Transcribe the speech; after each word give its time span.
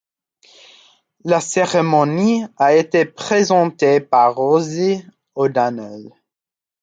La 1.25 1.39
cérémonie 1.39 2.43
a 2.57 2.73
été 2.73 3.05
présentée 3.05 3.99
par 3.99 4.33
Rosie 4.33 5.05
O'Donnell. 5.35 6.09